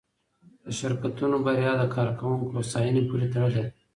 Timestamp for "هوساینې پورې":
2.55-3.27